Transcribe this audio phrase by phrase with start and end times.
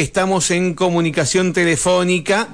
[0.00, 2.48] estamos en comunicación telefónica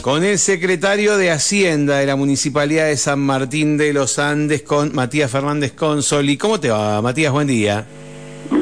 [0.00, 4.94] con el secretario de Hacienda de la Municipalidad de San Martín de los Andes, con
[4.94, 6.38] Matías Fernández Consoli.
[6.38, 7.32] ¿Cómo te va, Matías?
[7.32, 7.86] Buen día.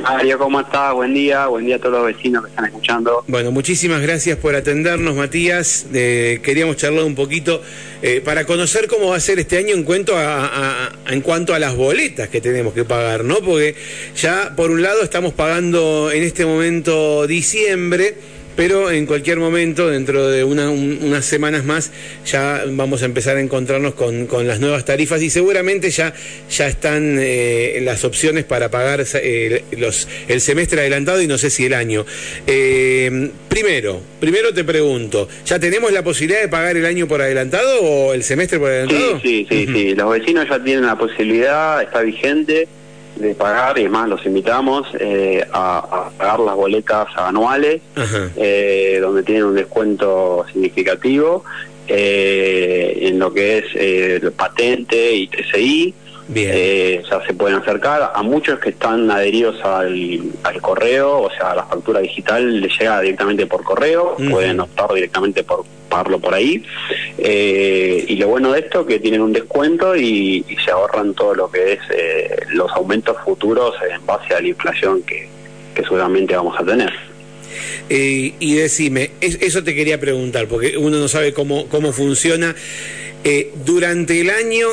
[0.05, 0.93] Mario, ¿cómo estás?
[0.93, 3.25] Buen día, buen día a todos los vecinos que están escuchando.
[3.27, 5.87] Bueno, muchísimas gracias por atendernos, Matías.
[5.91, 7.63] queríamos charlar un poquito
[8.03, 11.59] eh, para conocer cómo va a ser este año en cuanto a, en cuanto a
[11.59, 13.37] las boletas que tenemos que pagar, ¿no?
[13.37, 13.77] Porque
[14.15, 18.15] ya, por un lado, estamos pagando en este momento diciembre
[18.57, 21.91] pero en cualquier momento, dentro de unas semanas más,
[22.25, 26.13] ya vamos a empezar a encontrarnos con, las nuevas tarifas y seguramente ya,
[26.51, 31.51] ya están eh, las opciones para pagar eh, los, el semestre adelantado y no sé
[31.51, 32.05] si el año.
[32.47, 37.81] Eh, primero, primero te pregunto, ¿ya tenemos la posibilidad de pagar el año por adelantado
[37.81, 39.21] o el semestre por adelantado?
[39.21, 39.95] Sí, sí, sí, sí.
[39.95, 42.69] los vecinos ya tienen la posibilidad, está vigente
[43.17, 47.81] de pagar, y más los invitamos eh, a, pagar las boletas anuales,
[48.37, 51.45] eh, donde tienen un descuento significativo
[51.87, 55.95] eh, en lo que es el patente y TCI.
[56.27, 57.03] Bien.
[57.03, 62.01] ya se pueden acercar a muchos que están adheridos al, correo, o sea, la factura
[62.01, 66.63] digital les llega directamente por correo, pueden optar directamente por pagarlo por ahí.
[67.19, 71.51] Eh, y lo bueno de esto que tienen un descuento y, se ahorran todo lo
[71.51, 75.29] que es eh, los aumentos futuros en base a la inflación que,
[75.77, 76.93] seguramente vamos a tener.
[77.89, 82.55] Eh, y decime, eso te quería preguntar, porque uno no sabe cómo, cómo funciona.
[83.65, 84.69] durante el año,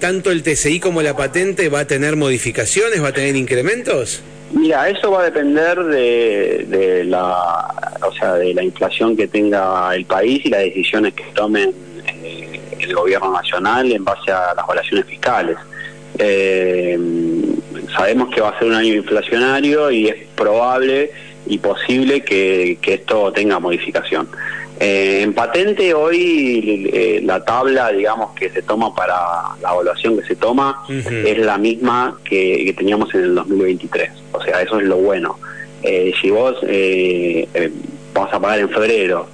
[0.00, 4.22] tanto el TCI como la patente va a tener modificaciones, va a tener incrementos.
[4.52, 10.04] Mira, eso va a depender de, la, o sea, de la inflación que tenga el
[10.04, 11.72] país y las decisiones que tomen
[12.22, 15.56] eh, el gobierno nacional en base a las evaluaciones fiscales.
[16.18, 16.98] Eh,
[17.94, 21.10] sabemos que va a ser un año inflacionario y es probable
[21.46, 24.28] y posible que esto tenga modificación.
[24.78, 29.14] Eh, en patente hoy eh, la tabla, digamos, que se toma para
[29.62, 34.10] la evaluación que se toma es la misma que, teníamos en el 2023.
[34.32, 35.38] O sea, eso es lo bueno.
[35.82, 36.56] Eh, si vos
[38.20, 39.26] vas a pagar en febrero,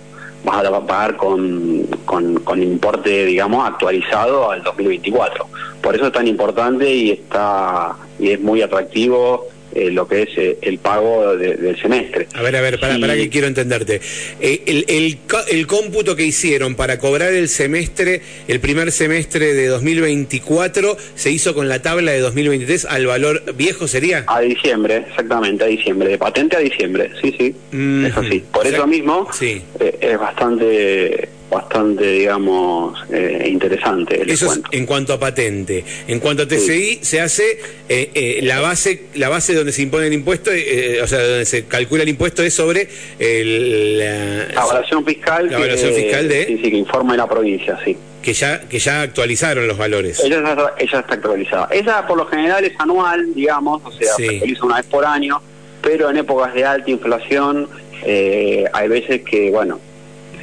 [0.45, 5.47] vas a pagar con, con, con importe, digamos, actualizado al 2024.
[5.81, 10.29] Por eso es tan importante y está y es muy atractivo eh, lo que es
[10.37, 12.29] eh, el pago del semestre.
[12.35, 14.01] A ver, a ver, para, para que quiero entenderte.
[14.41, 15.19] Eh, el, el,
[15.51, 21.55] el, cómputo que hicieron para cobrar el semestre, el primer semestre de 2024, se hizo
[21.55, 24.25] con la tabla de 2023 al valor viejo, ¿sería?
[24.27, 27.55] A diciembre, exactamente, a diciembre, de patente a diciembre, sí, sí,
[28.07, 28.45] eso sí.
[28.53, 29.63] Por eso mismo sí.
[30.01, 34.23] es bastante bastante, digamos, eh, interesante.
[34.27, 35.85] Eso es en cuanto a patente.
[36.09, 40.07] En cuanto a TCI, se hace eh, eh, la base la base donde se impone
[40.07, 45.49] el impuesto, o sea, donde se calcula el impuesto es sobre la, evaluación fiscal.
[45.51, 46.47] La evaluación fiscal de...
[46.47, 47.97] Sí, sí, que informa de la provincia, sí.
[48.23, 50.21] Que ya, que ya actualizaron los valores.
[50.21, 50.39] Ella,
[50.79, 51.69] ella está actualizada.
[51.71, 55.43] Esa por lo general es anual, digamos, o sea, se actualiza una vez por año,
[55.83, 57.69] pero en épocas de alta inflación
[58.05, 59.81] hay veces que, bueno,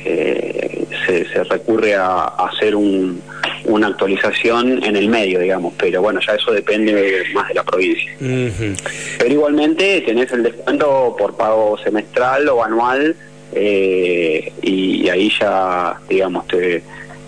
[0.06, 6.52] eh, se, recurre a, hacer una actualización en el medio, digamos, pero bueno, ya eso
[6.52, 8.12] depende más de la provincia.
[8.20, 13.16] Pero igualmente tenés el descuento por pago semestral o anual
[13.54, 16.84] eh, y, ahí ya, digamos, te,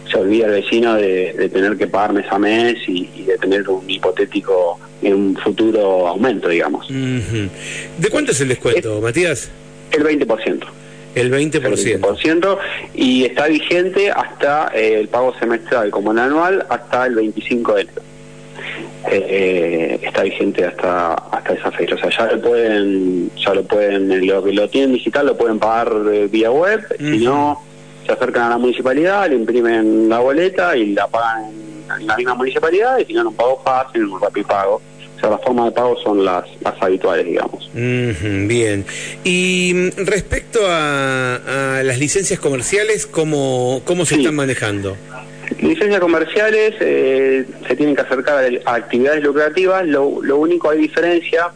[0.10, 3.90] se olvida el vecino de, tener que pagar mes a mes y, de tener un
[3.90, 6.88] hipotético en un futuro aumento, digamos.
[6.88, 9.50] ¿De cuánto es el descuento, Matías?
[9.92, 10.64] El 20%.
[11.16, 12.58] El 20%.
[12.94, 17.82] y está vigente hasta eh, el pago semestral como el anual hasta el 25 de
[17.82, 18.02] enero.
[19.10, 21.96] Eh, está vigente hasta hasta esa fecha.
[21.96, 25.60] O sea, ya lo pueden, ya lo pueden, lo que lo tienen digital lo pueden
[25.60, 27.62] pagar eh, vía web, si no,
[28.06, 31.46] se acercan a la municipalidad, le imprimen la boleta y la pagan
[32.00, 34.82] en, la misma municipalidad, y si no, no pago fácil, un pago
[35.30, 37.70] las formas de pago son las, más habituales, digamos.
[37.74, 38.86] bien.
[39.24, 44.96] Y mm, respecto a, las licencias comerciales, ¿cómo, cómo se están manejando?
[45.62, 51.52] Licencias comerciales eh, se tienen que acercar a actividades lucrativas, lo, lo único hay diferencia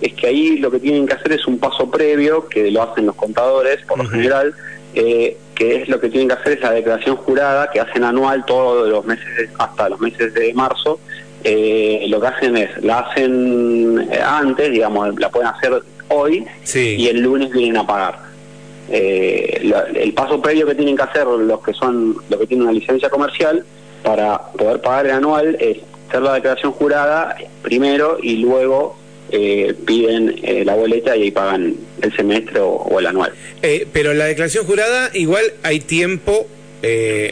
[0.00, 3.06] es que ahí lo que tienen que hacer es un paso previo, que lo hacen
[3.06, 4.54] los contadores por lo general,
[4.94, 8.44] eh, que es lo que tienen que hacer es la declaración jurada que hacen anual
[8.46, 11.00] todos los meses hasta los meses de marzo
[11.44, 16.44] eh, lo que hacen es, la hacen eh, antes, digamos, la pueden hacer hoy
[16.74, 18.18] y el lunes vienen a pagar.
[18.90, 22.72] Eh, el paso previo que tienen que hacer los que son los que tienen una
[22.72, 23.64] licencia comercial
[24.02, 28.96] para poder pagar el anual es hacer la declaración jurada primero y luego
[29.30, 33.32] eh, piden eh, la boleta y ahí pagan el semestre o, el anual.
[33.60, 36.46] Eh, pero la declaración jurada, igual hay tiempo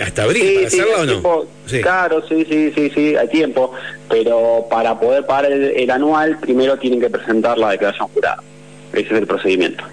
[0.02, 1.46] hasta abril para hacerla o no.
[1.82, 3.72] Claro, sí, sí, sí, sí, hay tiempo,
[4.08, 8.42] pero para poder pagar el anual, primero tienen que presentar la declaración jurada.
[8.92, 9.84] Ese es el procedimiento.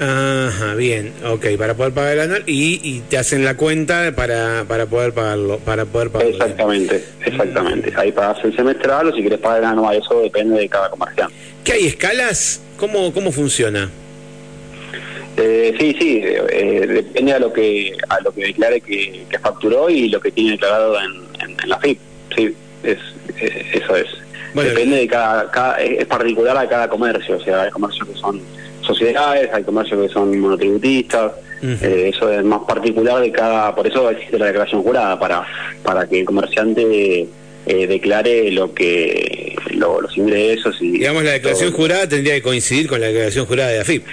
[0.00, 4.86] Ajá, bien, ok, para poder pagar el anual y, te hacen la cuenta para, para
[4.86, 6.32] poder pagarlo, para poder pagarlo.
[6.32, 7.92] Exactamente, exactamente.
[7.96, 11.34] Ahí pagas el semestral o si quieres pagar el anual, eso depende de cada comerciante.
[11.62, 12.60] ¿Qué hay escalas?
[12.76, 13.88] ¿Cómo, cómo funciona?
[15.36, 20.08] Eh, sí, sí, eh, depende a lo que a lo que declare que, facturó y
[20.08, 21.24] lo que tiene declarado en,
[21.68, 21.98] la FIP.
[22.36, 22.98] Sí, es,
[23.72, 24.06] eso es.
[24.54, 28.40] depende de cada, cada, es particular a cada comercio, o sea, hay comercios que son
[28.82, 31.32] sociedades, hay comercios que son monotributistas,
[31.62, 35.46] eh, eso es más particular de cada, por eso existe la declaración jurada, para,
[35.82, 37.26] para que el comerciante
[37.66, 40.92] eh, declare lo que los ingresos y...
[40.92, 44.04] Digamos, la declaración jurada tendría que coincidir con la declaración jurada de AFIP.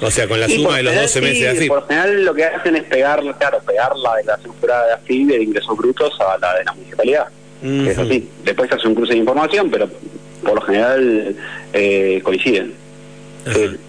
[0.00, 1.68] O sea, con la suma de los 12 meses de AFIP.
[1.68, 5.42] Por general lo que hacen es pegar, claro, pegar la declaración jurada de AFIP de
[5.42, 7.26] ingresos brutos a la de la municipalidad.
[7.62, 8.28] Es así.
[8.44, 9.88] Después se hace un cruce de información, pero
[10.42, 11.34] por lo general
[11.72, 12.74] eh, coinciden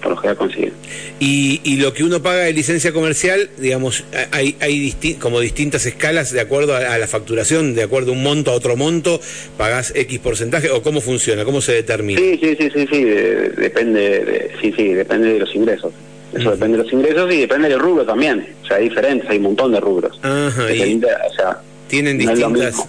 [0.02, 0.72] por lo general consigue.
[1.20, 6.32] Y, y lo que uno paga de licencia comercial, digamos, hay, hay como distintas escalas
[6.32, 9.20] de acuerdo a, la facturación, de acuerdo a un monto a otro monto,
[9.58, 12.20] pagás X porcentaje, o cómo funciona, cómo se determina.
[12.20, 15.94] Sí, sí, sí, sí, sí, depende, de, sí, sí, depende de los ingresos.
[16.34, 18.46] Eso depende de los ingresos y depende del rubro también.
[18.64, 20.20] O sea, hay diferentes, hay un montón de rubros.
[20.22, 22.88] Ajá, o sea, tienen distintas.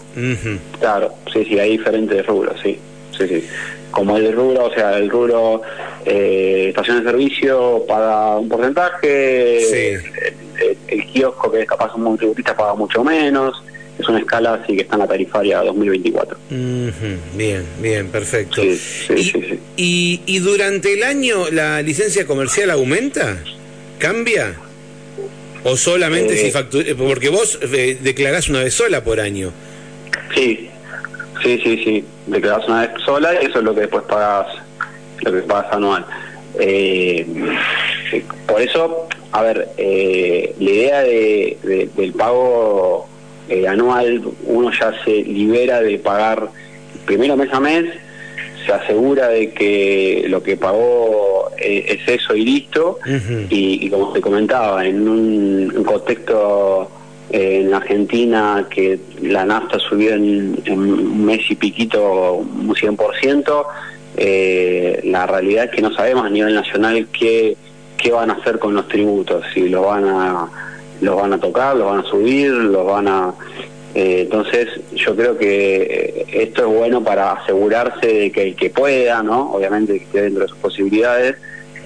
[0.78, 2.78] Claro, sí, sí, hay diferentes rubros, sí,
[3.16, 3.44] sí, sí
[3.90, 5.62] como el rubro, o sea, el rubro
[6.04, 9.94] eh, estación de servicio paga un porcentaje,
[10.88, 13.62] el, kiosco que es capaz un monotributista paga mucho menos,
[13.98, 16.38] es una escala así que está en la tarifaria 2024.
[17.36, 18.62] Bien, bien, perfecto.
[18.62, 23.38] y, y, durante el año la licencia comercial aumenta?
[23.98, 24.54] ¿Cambia?
[25.64, 26.86] ¿O solamente si eh, factura?
[26.96, 29.52] Porque vos eh, declarás una vez sola por año.
[30.34, 30.70] Sí,
[31.42, 32.04] Sí, sí, sí.
[32.26, 34.46] Declaras una vez sola y eso es lo que después pagas,
[35.22, 36.04] lo que pagas anual.
[36.58, 37.26] Eh,
[38.46, 43.08] por eso, a ver, eh, la idea de, del pago
[43.48, 46.50] eh, anual, uno ya se libera de pagar
[47.06, 47.86] primero mes a mes,
[48.66, 52.98] se asegura de que lo que pagó es eso y listo,
[53.48, 56.90] y, como te comentaba, en un contexto
[57.30, 63.64] en Argentina que la nafta subió en, un mes y piquito un 100%,
[64.16, 67.56] eh, la realidad es que no sabemos a nivel nacional qué,
[67.96, 70.48] qué van a hacer con los tributos, si los van a
[71.00, 73.34] los van a tocar, los van a subir, los van a...
[73.94, 79.22] Eh, entonces yo creo que esto es bueno para asegurarse de que el que pueda,
[79.22, 79.52] ¿no?
[79.52, 81.36] obviamente que esté dentro de sus posibilidades,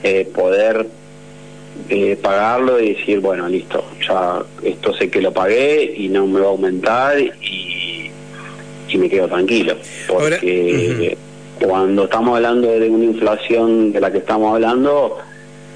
[0.03, 0.87] eh, poder
[1.89, 6.41] eh, pagarlo y decir, bueno, listo, ya esto sé que lo pagué y no me
[6.41, 8.11] va a aumentar y,
[8.89, 9.77] y me quedo tranquilo.
[10.09, 11.17] Porque
[11.61, 15.19] cuando estamos hablando de una inflación de la que estamos hablando,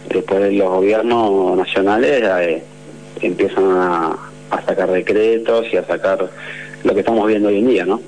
[0.08, 2.62] después los gobiernos nacionales eh,
[3.20, 4.16] empiezan a,
[4.50, 6.28] a sacar decretos y a sacar
[6.84, 8.00] lo que estamos viendo hoy en día, ¿no?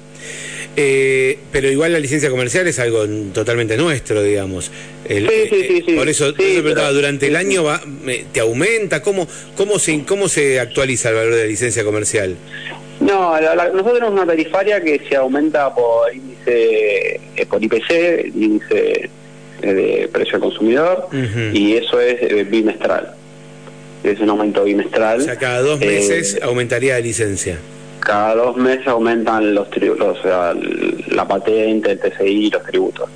[0.77, 4.71] Eh, pero igual la licencia comercial es algo totalmente nuestro, digamos.
[5.07, 7.81] sí, sí, sí, Por eso, durante el año va,
[8.33, 9.27] te aumenta, ¿cómo,
[9.57, 12.37] cómo, se, ¿cómo se actualiza el valor de la licencia comercial?
[13.01, 19.11] No, nosotros tenemos una tarifaria que se aumenta por índice, eh, por IPC, índice
[19.63, 21.09] eh, de precio al consumidor,
[21.53, 23.15] y eso es bimestral.
[24.05, 25.21] Es un aumento bimestral.
[25.21, 27.59] O sea, cada dos meses aumentaría la licencia
[28.01, 30.55] cada dos meses aumentan los tributos, o sea,
[31.09, 33.09] la patente, el TCI y los tributos.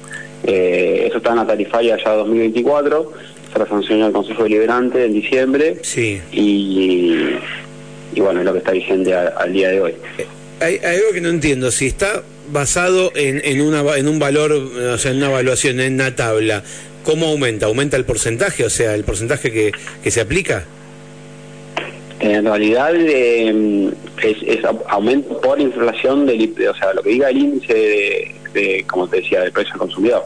[0.45, 3.13] Eh, eso está en la tarifaria ya 2024,
[3.53, 6.21] se la sancionó el Consejo Deliberante en diciembre sí.
[6.33, 7.31] y,
[8.15, 9.95] y bueno, es lo que está vigente al día de hoy.
[10.19, 10.27] Eh,
[10.61, 12.23] hay, algo que no entiendo, si está
[12.53, 16.63] basado en, en, una, en un valor, o sea, en una evaluación, en una tabla,
[17.05, 17.67] ¿cómo aumenta?
[17.67, 18.65] ¿Aumenta el porcentaje?
[18.65, 19.73] O sea, el porcentaje que,
[20.03, 20.65] que se aplica.
[22.25, 28.35] En realidad eh, es, aumento por inflación del o sea, lo que diga el índice
[28.55, 30.25] de, como te decía, del precio al consumidor.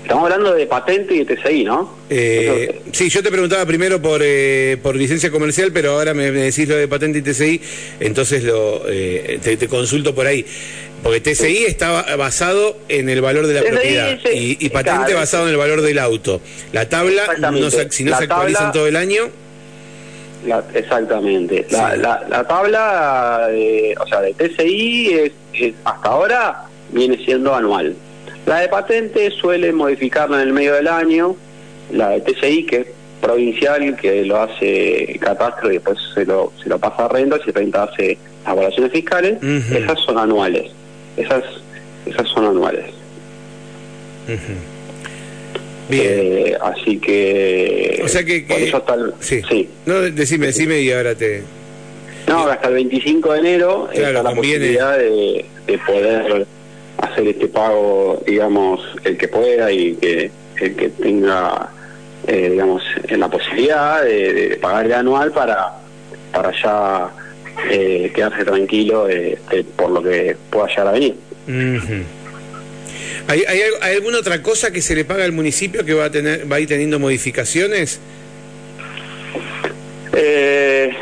[0.00, 1.92] Estamos hablando de patente y de TCI, ¿no?
[2.08, 6.68] Eh, sí, yo te preguntaba primero por, eh, por licencia comercial, pero ahora me, decís
[6.68, 7.60] lo de patente y TCI,
[7.98, 10.46] entonces lo eh, te, consulto por ahí.
[11.02, 15.56] Porque TCI está basado en el valor de la propiedad y, patente basado en el
[15.56, 16.40] valor del auto.
[16.72, 19.30] La tabla, no, si no se actualiza en todo el año
[20.74, 21.66] exactamente.
[21.70, 21.96] La,
[22.28, 27.94] la, tabla, de, o sea, de TCI es, hasta ahora viene siendo anual.
[28.46, 31.36] La de patente suele modificarla en el medio del año,
[31.92, 32.86] la de TCI, que es
[33.20, 37.50] provincial, que lo hace catastro y después se lo, se lo pasa a renta, y
[37.50, 40.70] renta hace las evaluaciones fiscales, esas son anuales,
[41.16, 41.42] esas,
[42.04, 42.86] esas son anuales.
[45.88, 46.04] Bien.
[46.06, 48.00] Eh, así que...
[48.04, 48.40] O sea que...
[48.40, 48.84] Por eso
[49.20, 49.42] sí.
[49.48, 49.68] sí.
[49.86, 51.42] No, decime, decime y ahora te...
[52.26, 55.44] No, hasta el 25 de enero está la posibilidad de,
[55.86, 56.46] poder
[56.98, 61.68] hacer este pago, digamos, el que pueda y que el que tenga,
[62.26, 65.72] eh, digamos, la posibilidad de, pagar el anual para,
[66.32, 67.10] para ya
[67.70, 69.06] eh, quedarse tranquilo
[69.76, 71.14] por lo que pueda llegar a venir.
[73.28, 73.42] ¿Hay,
[73.94, 76.60] alguna otra cosa que se le paga al municipio que va a tener va a
[76.60, 78.00] ir teniendo modificaciones?
[80.12, 80.92] Eh,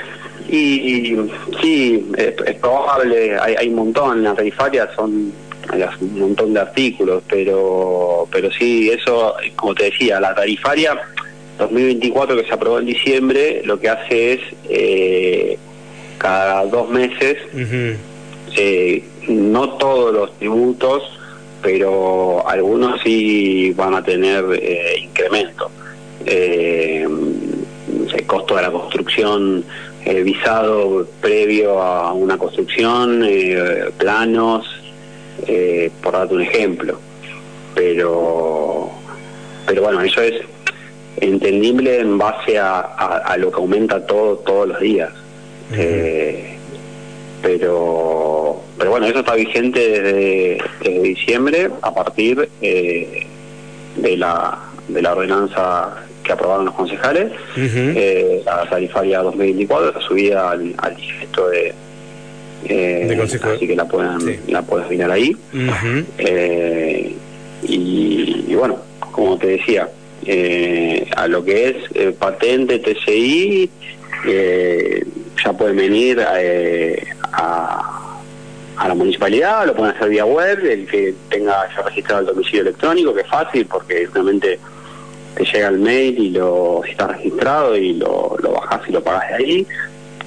[0.48, 1.16] y,
[1.60, 5.32] sí, es, probable, hay, hay, un montón, en la tarifaria son
[6.00, 10.98] un montón de artículos, pero pero sí, eso, como te decía, la tarifaria
[11.58, 15.58] 2024 que se aprobó en diciembre, lo que hace es eh,
[16.18, 17.38] cada dos meses,
[18.56, 21.13] eh, no todos los tributos,
[21.64, 25.70] pero algunos sí van a tener eh, incremento.
[26.26, 27.08] Eh,
[28.14, 29.64] el costo de la construcción,
[30.04, 33.26] el visado previo a una construcción,
[33.96, 34.66] planos,
[36.02, 36.98] por darte un ejemplo.
[37.74, 38.90] Pero,
[39.66, 40.42] pero bueno, eso es
[41.16, 45.10] entendible en base a, lo que aumenta todo todos los días.
[47.42, 48.23] pero
[48.84, 53.26] pero bueno, eso está vigente desde, diciembre a partir eh,
[53.96, 60.50] de, la, de la ordenanza que aprobaron los concejales, eh, la tarifaria 2024, la subida
[60.50, 61.74] al, al de,
[62.66, 65.34] eh, así que la pueden la puedes mirar ahí.
[67.62, 68.76] y, bueno,
[69.12, 69.88] como te decía,
[71.16, 73.70] a lo que es patente, TCI,
[75.42, 77.83] ya pueden venir a
[78.76, 82.62] a la municipalidad, lo pueden hacer vía web, el que tenga ya registrado el domicilio
[82.62, 84.58] electrónico, que es fácil porque realmente
[85.34, 89.28] te llega el mail y lo está registrado y lo, lo bajás y lo pagas
[89.28, 89.66] de ahí.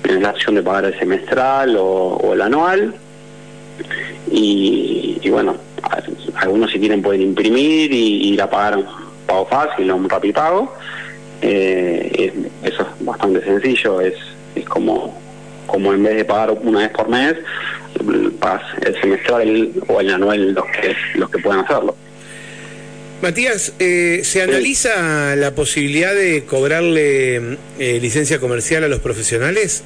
[0.02, 2.96] Tienes la opción de pagar el semestral o, el anual.
[4.32, 5.56] Y, bueno,
[6.36, 8.86] algunos si quieren pueden imprimir y ir a pagar un
[9.26, 10.74] pago fácil o un rapipago.
[11.42, 14.16] Eh, eso es bastante sencillo, es,
[14.56, 15.20] es como,
[15.68, 17.36] como en vez de pagar una vez por mes,
[18.82, 21.96] el semestral o el anual los que, los que puedan hacerlo.
[23.22, 29.84] Matías, eh, ¿se analiza la posibilidad de cobrarle eh, licencia comercial a los profesionales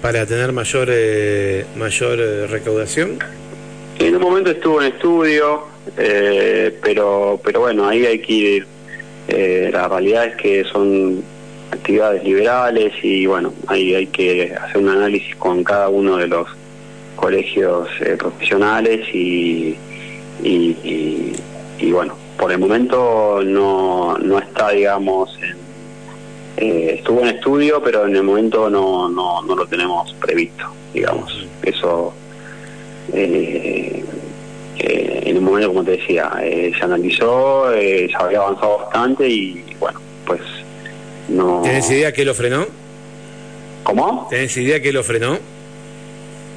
[0.00, 2.18] para tener mayor eh, mayor
[2.50, 3.18] recaudación?
[3.98, 5.66] En un momento estuvo en estudio,
[6.82, 8.66] pero pero bueno, ahí hay que ir.
[9.70, 11.22] la realidad es que son
[11.72, 16.46] actividades liberales y bueno, ahí hay que hacer un análisis con cada uno de los
[17.16, 19.76] colegios eh, profesionales y,
[20.42, 25.38] y, bueno, por el momento no, no está, digamos,
[26.56, 31.46] eh, estuvo en estudio, pero en el momento no, no, no lo tenemos previsto, digamos.
[31.62, 32.12] Eso,
[33.12, 34.04] eh,
[34.78, 40.00] en el momento, como te decía, se analizó, se había avanzado bastante y bueno,
[41.28, 41.62] no...
[41.62, 42.66] ¿Tienes idea que lo frenó?
[43.82, 44.26] ¿Cómo?
[44.30, 45.38] ¿Tienes idea que lo frenó?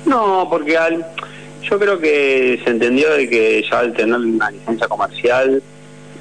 [0.06, 1.06] No, porque al,
[1.70, 5.62] yo creo que se entendió de que ya al tener una licencia comercial,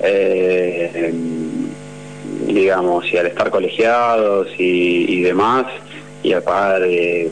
[0.01, 1.13] eh,
[2.47, 5.67] digamos, y al estar colegiados y, demás,
[6.23, 7.31] y al pagar, eh,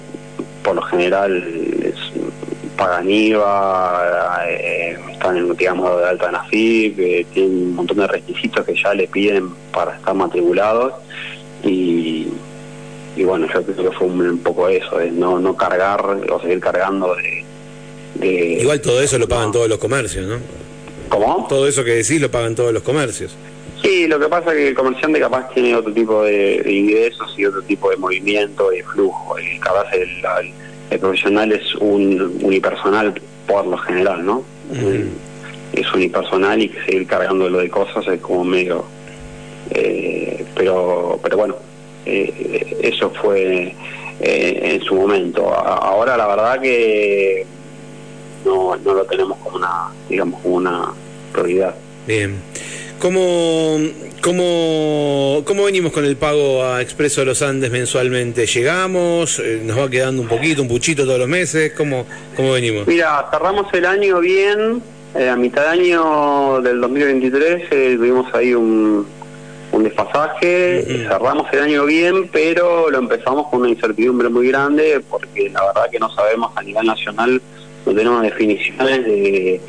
[0.62, 1.42] por lo general,
[2.76, 4.81] pagan IVA, eh,
[5.22, 9.50] están, digamos, de alta en AFIP, tienen un montón de requisitos que ya le piden
[9.72, 10.94] para estar matriculados,
[11.64, 12.26] y
[13.16, 16.60] y bueno, yo creo que fue un, poco eso, de no, no cargar o seguir
[16.60, 17.44] cargando de,
[18.60, 20.38] Igual todo eso lo pagan todos los comercios, ¿no?
[21.08, 21.46] ¿Cómo?
[21.48, 23.34] Todo eso que decís lo pagan todos los comercios.
[23.82, 27.44] Sí, lo que pasa es que el comerciante capaz tiene otro tipo de, ingresos y
[27.44, 29.38] otro tipo de movimiento y flujo.
[29.40, 30.08] Y capaz el,
[30.90, 34.44] el, profesional es un unipersonal por lo general, ¿no?
[35.72, 38.84] Es unipersonal y seguir cargando lo de cosas es como medio...
[39.70, 41.56] Eh, pero, pero bueno,
[42.04, 43.74] eh, eso fue
[44.20, 45.52] eh, en su momento.
[45.54, 47.46] ahora la verdad que
[48.44, 50.92] no, no lo tenemos como una, digamos, como una
[51.32, 51.74] prioridad.
[52.06, 52.36] Bien.
[52.98, 53.78] ¿Cómo,
[54.22, 58.46] cómo, ¿Cómo venimos con el pago a Expreso de los Andes mensualmente?
[58.46, 59.38] ¿Llegamos?
[59.40, 61.72] Eh, ¿Nos va quedando un poquito, un puchito todos los meses?
[61.76, 62.86] ¿Cómo, cómo venimos?
[62.86, 64.82] Mira, cerramos el año bien,
[65.14, 69.06] Eh, a mitad de año del 2023 eh, tuvimos ahí un,
[69.72, 75.50] un desfasaje, cerramos el año bien, pero lo empezamos con una incertidumbre muy grande porque
[75.50, 77.42] la verdad que no sabemos a nivel nacional,
[77.84, 79.60] no tenemos definiciones de,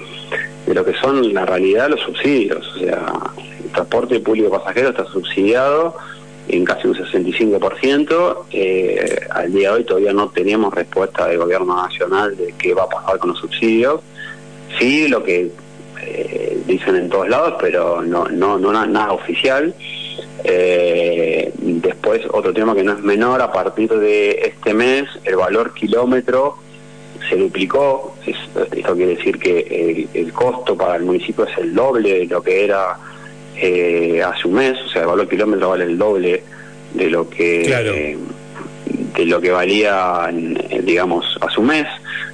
[0.66, 2.66] de lo que son la realidad los subsidios.
[2.78, 3.06] O sea,
[3.74, 5.96] transporte público pasajero está subsidiado
[6.48, 8.46] en casi un 65%.
[8.51, 12.84] Eh, al día de hoy todavía no tenemos respuesta del gobierno nacional de qué va
[12.84, 14.01] a pasar con los subsidios.
[14.80, 15.51] Sí, lo que
[16.01, 19.74] eh, dicen en todos lados, pero no, no, no nada oficial.
[20.44, 25.74] Eh, después, otro tema que no es menor, a partir de este mes, el valor
[25.74, 26.58] kilómetro
[27.30, 28.15] se duplicó.
[28.25, 32.65] esto quiere decir que el, costo para el municipio es el doble de lo que
[32.65, 32.98] era
[33.56, 34.78] eh, hace un mes.
[34.86, 36.44] O sea, el valor kilómetro vale el doble
[36.94, 38.18] de lo que
[39.16, 40.30] de lo que valía,
[40.84, 41.88] digamos, hace un mes.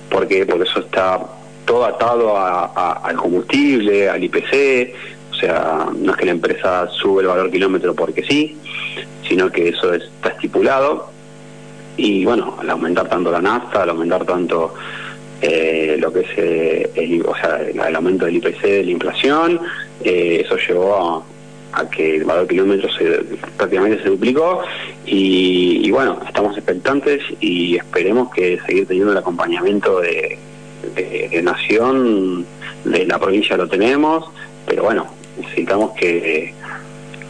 [0.09, 1.19] porque Porque eso está
[1.65, 4.93] todo atado al combustible, al IPC,
[5.31, 8.57] o sea, no es que la empresa sube el valor kilómetro porque sí,
[9.27, 11.11] sino que eso está estipulado.
[11.95, 14.73] Y bueno, al aumentar tanto la nafta, al aumentar tanto
[15.41, 19.59] eh, lo que es eh, el, o sea, el, aumento del IPC de la inflación,
[20.03, 21.25] eh, eso llevó
[21.73, 23.21] a, que el valor kilómetro se,
[23.55, 24.63] prácticamente se duplicó
[25.05, 30.37] y, y, bueno, estamos expectantes y esperemos que seguir teniendo el acompañamiento de,
[30.95, 32.45] de, nación,
[32.83, 34.25] de la provincia lo tenemos,
[34.65, 35.07] pero bueno,
[35.39, 36.53] necesitamos que,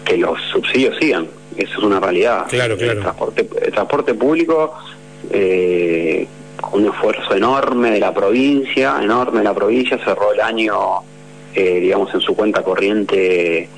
[0.06, 2.46] que los subsidios sigan, eso es una realidad.
[2.50, 2.94] Claro, claro.
[2.94, 4.74] El transporte, el transporte público,
[5.32, 6.28] eh,
[6.72, 10.76] un esfuerzo enorme de la provincia, enorme de la provincia, cerró el año,
[11.56, 13.70] eh, digamos, en su cuenta corriente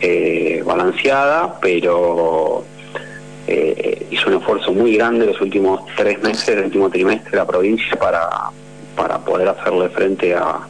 [0.00, 2.64] eh, balanceada, pero
[4.10, 7.96] hizo un esfuerzo muy grande los últimos tres meses, el último trimestre de la provincia
[7.96, 8.28] para,
[8.94, 10.60] para poder hacerle frente a,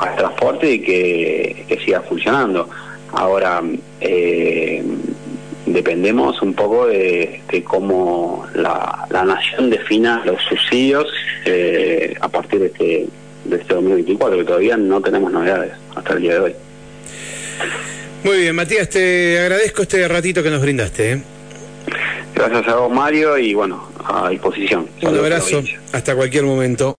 [0.00, 2.68] al transporte y que, siga funcionando.
[3.12, 3.62] Ahora,
[4.00, 4.82] eh,
[5.66, 11.06] dependemos un poco de, cómo la, nación defina los subsidios
[11.46, 13.06] eh, a partir de este,
[13.44, 16.54] de este 2024, que todavía no tenemos novedades hasta el día de hoy.
[18.24, 21.12] Muy bien, Matías, te agradezco este ratito que nos brindaste.
[21.12, 21.22] ¿eh?
[22.34, 24.88] Gracias a vos, Mario, y bueno, a disposición.
[25.02, 26.92] Un abrazo, hasta cualquier momento.